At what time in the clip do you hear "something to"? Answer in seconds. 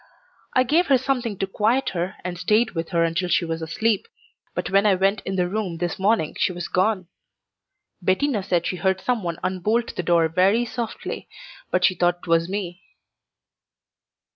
0.97-1.45